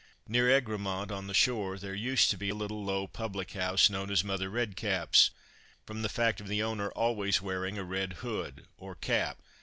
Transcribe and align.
Near 0.27 0.49
Egremont, 0.49 1.11
on 1.11 1.27
the 1.27 1.33
shore, 1.35 1.77
there 1.77 1.93
used 1.93 2.31
to 2.31 2.35
be 2.37 2.49
a 2.49 2.55
little 2.55 2.83
low 2.83 3.05
public 3.05 3.51
house, 3.51 3.87
known 3.87 4.09
as 4.09 4.23
"Mother 4.23 4.49
Redcap's," 4.49 5.29
from 5.85 6.01
the 6.01 6.09
fact 6.09 6.41
of 6.41 6.47
the 6.47 6.63
owner 6.63 6.89
always 6.93 7.39
wearing 7.39 7.77
a 7.77 7.83
red 7.83 8.13
hood 8.13 8.65
or 8.79 8.95
cap. 8.95 9.37